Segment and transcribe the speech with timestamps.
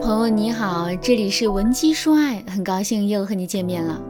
[0.00, 4.00] 朋友你好，这里是文姬说爱，很高兴又和你见面了。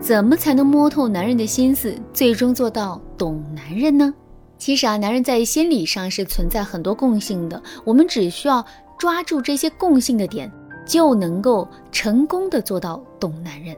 [0.00, 4.14] 怎么才能摸透男人的心思，最终做到懂男人呢？
[4.56, 8.64] 其实啊，男人在心理上是存在很多共性的，我们只需要
[8.96, 10.50] 抓住这些共性的点，
[10.86, 13.76] 就能够成功的做到懂男人。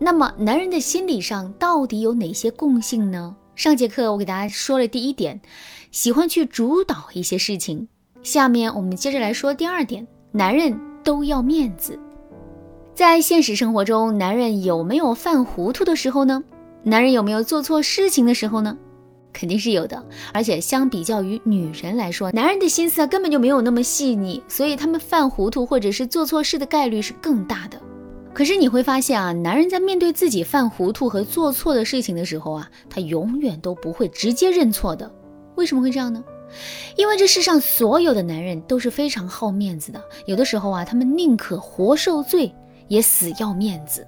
[0.00, 3.36] 那么，男人的心理上到底有哪些共性呢？
[3.54, 5.40] 上节课我给大家说了第一点，
[5.92, 7.86] 喜欢去主导一些事情。
[8.24, 10.06] 下面我们接着来说第二点。
[10.34, 11.98] 男人都要面子，
[12.94, 16.42] 在现实生活中，男人有没有犯糊涂的时候呢？
[16.82, 18.74] 男人有没有做错事情的时候呢？
[19.30, 20.02] 肯定是有的。
[20.32, 27.78] 而且相比较于女人来说，男人的心思啊根本就没有那么细腻，所以他们犯糊涂或者是做错事的概率是更大的。
[28.32, 35.12] 可是你会发现啊，男人在面对自己犯糊涂和做错的事情的时候啊，他永远都不会直接认错的。
[35.56, 36.24] 为什么会这样呢？
[36.96, 42.54] 因为这世上所有的男人都是非常好面子的，有的时候啊，他们宁可活受罪，
[42.88, 44.06] 也死要面子。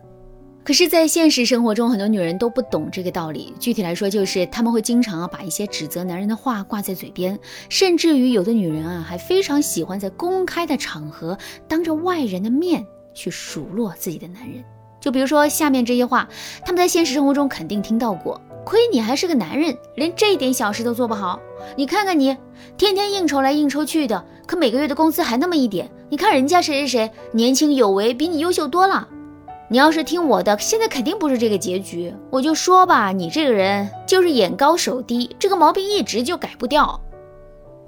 [0.65, 3.53] 可是，在现实生活中，很多女人都不懂这个道理。
[3.61, 11.37] 具体来说，就是他们会经常啊把一些指责男人的话挂在嘴边，甚至于有的女人啊还非常喜欢在公开的场合
[11.69, 14.65] 当着外人的面去数落自己的男人。
[15.03, 16.27] 就比如说下面这些话，
[16.65, 18.41] 他们在现实生活中肯定听到过。
[18.65, 21.39] 亏你还是个男人，连这点小事都做不好。
[21.77, 22.37] 你看看你，
[22.77, 25.91] 天天应酬来应酬去的，可每个月的工资还那么一点。
[26.09, 29.09] 你看人家谁谁谁年轻有为，比你优秀多了。
[29.69, 32.15] 你要是听我的，现在肯定不是这个结局。
[32.31, 37.01] 我就说吧，你这个人就是眼高手低，这个毛病一直就改不掉。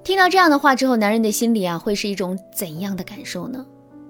[0.02, 3.64] 听到这样的话之后，男人的心里啊，会是一种怎样的感受呢？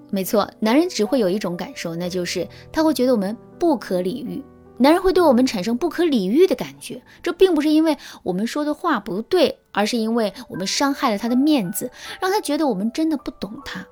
[0.09, 4.41] 没错，男人只会有一种感受，那就是他会觉得我们不可理喻。
[4.79, 13.85] 男人会对我们产生不可理喻的感觉，这并不是因为我们说的话不对，而是因为我们伤害了他的面子，让他觉得我们真的不懂他。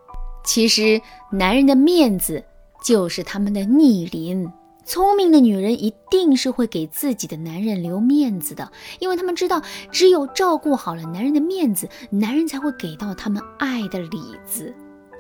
[0.44, 2.44] 其实，男人的面子
[2.84, 4.48] 就是他们的逆鳞。
[4.88, 9.60] 聪明的女人一定是会给自己的男人留面子的，因为他们知道，
[9.90, 14.72] 只有照顾好了男人的面子，男人才会给到他们爱的里子。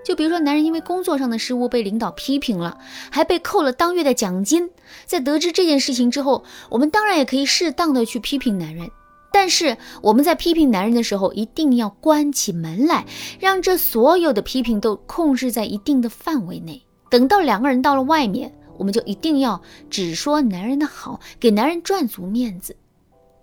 [0.05, 2.77] 就比如说，男人因为工作上的失误被领导批评了，
[3.09, 4.69] 还被扣了当月的奖金。
[5.07, 8.87] 在得知这件事情之后，我们当然也可以适当的去批评男人，
[9.33, 13.03] 但是我们在批评男人的时候，一定要关起门来，
[13.39, 16.79] 让这所有的批评都控制在一定的范围内。
[17.09, 22.75] 等到两个人到了外面，我们就一定要只说男人的好，给男人赚足面子。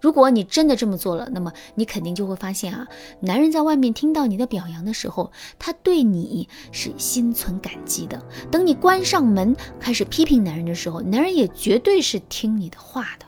[0.02, 2.88] 如果你真的这么做了，那么你肯定就会发现啊，
[3.20, 5.30] 男人在外面听到你的表扬的时候，
[5.60, 8.20] 他对你是心存感激的。
[8.50, 13.26] 等你关上门开始批评男人的时候，男人也绝对是听你的话的。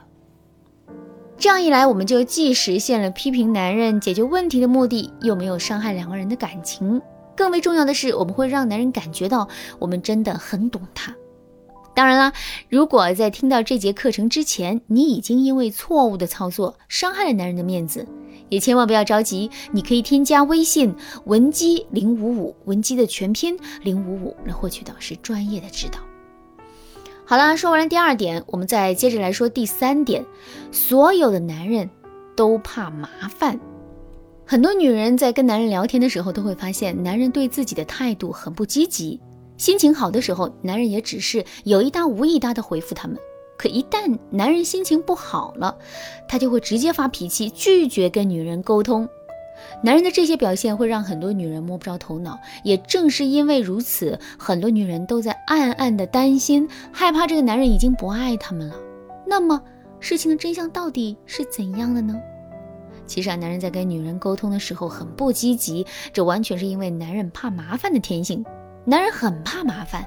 [1.38, 7.00] 这样一来，我们就既实现了批评男人解决问题的目的，又没有伤害两个人的感情。
[7.36, 9.48] 更为重要的是，我们会让男人感觉到
[9.78, 11.14] 我们真的很懂他。
[11.94, 12.32] 当然啦，
[12.68, 18.04] 如果在听到这节课程之前，你已经因为错误的操作伤害了男人的面子，
[18.48, 19.48] 也千万不要着急。
[19.70, 20.92] 你可以添加微信
[21.26, 26.00] 文姬零五五，文姬的全拼零五五，来获取导师专业的指导。
[27.24, 30.24] 好啦，说完了第二点，我们再接着来说第三点。
[30.72, 31.88] 所有的男人
[32.34, 33.58] 都怕麻烦，
[34.44, 39.20] 很多女人在跟男人聊天的时候，都会发现男人对自己的态度很不积极。
[39.56, 43.16] 心情好的时候，男人也只是有一搭无一搭的回复他们。
[43.56, 45.78] 可一旦男人心情不好了，
[46.28, 49.08] 他就会直接发脾气，拒绝跟女人沟通。
[49.80, 52.36] 男人的这些表现会让很多女人摸不着头脑。
[52.64, 58.74] 也正是因为如此，很多女人都在暗暗的担心，害怕这个男人已经不爱他们了。
[59.24, 59.62] 那么，
[60.00, 62.20] 事情的真相到底是怎样的呢？
[63.06, 68.44] 其实啊，男人在跟女人沟通的时候很不积极，这完全是因为男人怕麻烦的天性。
[68.86, 70.04] 男人很怕麻烦，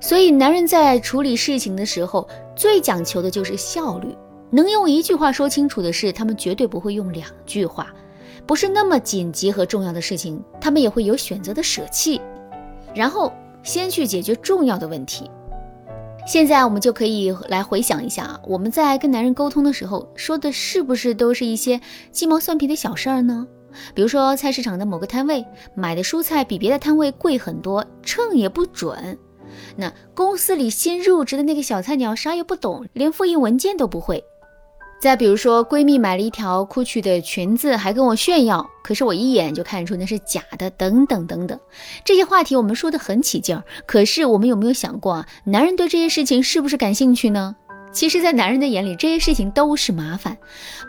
[0.00, 4.16] 所以男人在处理事情的时候最讲求的就是效率。
[4.50, 7.94] 能用一句话说清楚的事，他们绝对不会用两句话。
[8.46, 12.20] 不是那么紧急和重要的事情，他们也会有选择的舍弃，
[12.92, 15.30] 然后先去解决重要的问题。
[16.26, 21.80] 现在我们就可以来回想一下啊，我们在跟男人沟通的时候说的是不是都是一些
[22.10, 23.46] 鸡毛蒜皮的小事儿呢？
[23.94, 25.44] 比如说，菜市场的某个摊位
[25.74, 29.18] 买的蔬菜比别的摊位贵很多，秤也不准。
[29.76, 34.22] 那公司里新入职的那个小菜鸟啥也不懂，连复印文件都不会。
[35.00, 40.68] 再比如说，闺蜜买了一条 GUCCI 的裙子，还跟我炫耀，可是我一眼就看出那是假的。
[40.68, 41.58] 等等等等，
[42.04, 45.26] 这些话题我们说的很起劲儿，可是我们有没有想过啊？
[45.44, 47.56] 男人对这些事情是不是感兴趣呢？
[47.92, 50.36] 其实，在男人的眼里，这些事情都是麻烦，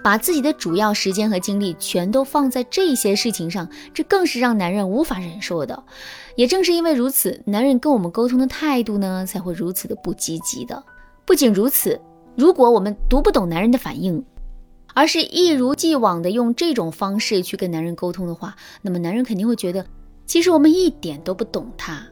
[0.03, 5.83] 把自己的主要时间和精力全都放在这些事情上，这更是让男人无法忍受的。
[6.35, 10.81] 也正是因为如此，男人跟我们沟通的态度呢，才会如此的不积极的。
[11.25, 11.99] 不仅如此，
[12.35, 14.23] 如果我们读不懂男人的反应，
[14.93, 19.85] 而是一如既往的用这种方式去跟男人沟通的话，那么男人肯定会觉得，
[20.25, 22.05] 其实我们一点都不懂他。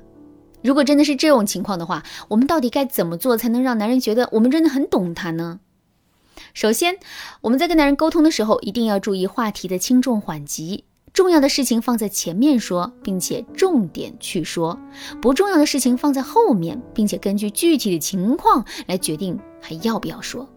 [0.61, 5.59] 如果真的是这种情况的话，我们到底该怎么做才能让男人觉得我们真的很懂他呢？
[6.53, 6.97] 首先，
[7.41, 10.83] 我们在跟男人沟通的时候，一定要注意话题的轻重缓急，
[11.13, 14.77] 重要的事情放在前面说，并且重点去说；
[15.21, 20.47] 不重要的事情放在后面，并且根据具体的情况来决定还要不要说。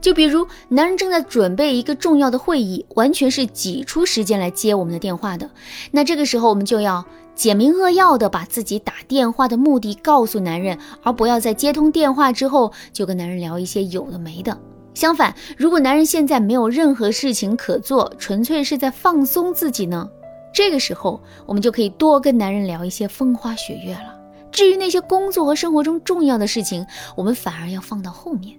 [0.00, 5.50] 就比如，男人正在准备一个重要的会议，完全是挤出时间来接我们的电话的，
[5.90, 7.04] 那这个时候我们就要。
[7.36, 14.58] 简明扼要的把自己打电话的目的告诉男人，而不要在接通电话之后就跟男人聊一些有的没的。
[14.94, 20.08] 相反，如果男人现在没有任何事情可做，纯粹是在放松自己呢，
[20.50, 24.18] 这个时候我们就可以多跟男人聊一些风花雪月了。
[24.50, 28.58] 至于那些工作和生活中重要的事情，我们反而要放到后面。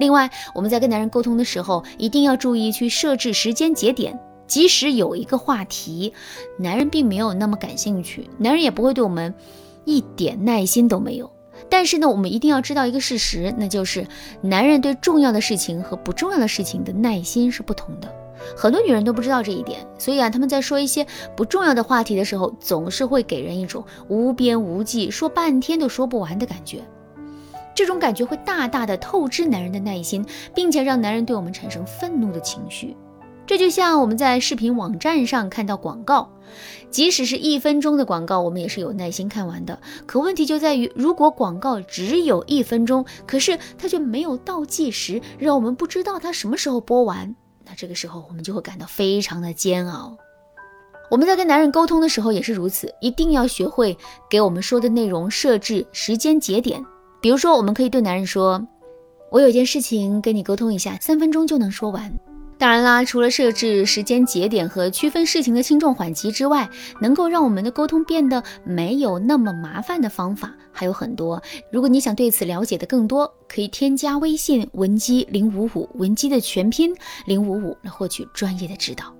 [0.00, 4.18] 另外，我们在跟男人沟通的时候，一定要注意去设置时间节点。
[4.50, 6.12] 即使有一个话题，
[6.58, 9.32] 男人并没有那么感兴趣，男人也不会对我们
[9.84, 11.30] 一点耐心都没有。
[11.68, 14.04] 但是呢，我们一定要知道一个事实，那就是
[14.42, 18.12] 男人对重要的事情和不重要的事情的耐心是不同的。
[18.56, 21.06] 很多女人都不知道这一点，所以啊，他们在说一些
[21.36, 26.82] 不重要的话题的时候，总是会给人一种无边无际，说半天都说不完的感觉。
[27.72, 32.96] 这种感觉会大大的透支男人的耐心，并且让男人对我们产生愤怒的情绪。
[33.50, 36.30] 这就像我们在视频网站上看到广告，
[36.88, 39.76] 即使是一分钟的广告，我们也是有耐心看完的。
[40.06, 50.16] 可问题就在于，如果广告只有一分钟，可是它却没有倒计时，让我们不知道它什么时候播完，那这个时候我们就会感到非常的煎熬。
[51.10, 53.98] 我们在跟男人沟通的时候也是如此，一定要学会
[54.30, 56.80] 给我们说的内容设置时间节点。
[57.20, 58.64] 比如说，我们可以对男人说
[59.32, 62.16] ：“我有件事情跟你沟通一下，三分钟就能说完。”
[62.60, 66.68] 当然啦，除了设置时间节点和区分事情的轻重缓急之外，
[67.00, 71.42] 能够让我们的沟通变得没有那么麻烦的方法还有很多。
[71.72, 79.19] 如果你想对此了解的更多，可以添加微信文姬零五五，文姬的全拼零五五，来获取专业的指导。